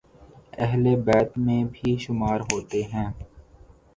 [0.57, 3.07] اہل بیت میں بھی شمار ہوتے ہیں